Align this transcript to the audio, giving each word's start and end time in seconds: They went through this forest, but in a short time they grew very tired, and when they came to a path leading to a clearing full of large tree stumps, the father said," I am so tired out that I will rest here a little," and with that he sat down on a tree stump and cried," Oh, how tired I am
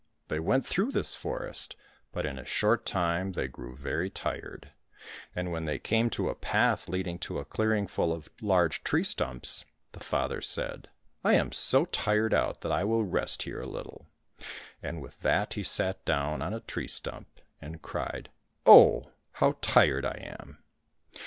They 0.29 0.39
went 0.39 0.65
through 0.65 0.89
this 0.93 1.13
forest, 1.13 1.75
but 2.11 2.25
in 2.25 2.39
a 2.39 2.43
short 2.43 2.87
time 2.87 3.33
they 3.33 3.47
grew 3.47 3.75
very 3.75 4.09
tired, 4.09 4.71
and 5.35 5.51
when 5.51 5.65
they 5.65 5.77
came 5.77 6.09
to 6.09 6.27
a 6.27 6.33
path 6.33 6.89
leading 6.89 7.19
to 7.19 7.37
a 7.37 7.45
clearing 7.45 7.85
full 7.85 8.11
of 8.11 8.27
large 8.41 8.83
tree 8.83 9.03
stumps, 9.03 9.63
the 9.91 9.99
father 9.99 10.41
said," 10.41 10.89
I 11.23 11.33
am 11.35 11.51
so 11.51 11.85
tired 11.85 12.33
out 12.33 12.61
that 12.61 12.71
I 12.71 12.83
will 12.83 13.05
rest 13.05 13.43
here 13.43 13.61
a 13.61 13.67
little," 13.67 14.07
and 14.81 15.03
with 15.03 15.19
that 15.19 15.53
he 15.53 15.61
sat 15.63 16.03
down 16.03 16.41
on 16.41 16.51
a 16.51 16.61
tree 16.61 16.87
stump 16.87 17.39
and 17.61 17.83
cried," 17.83 18.31
Oh, 18.65 19.11
how 19.35 19.59
tired 19.61 20.03
I 20.03 20.35
am 20.39 20.63